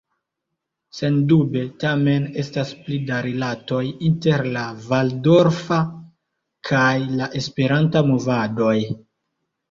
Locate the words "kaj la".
6.71-7.27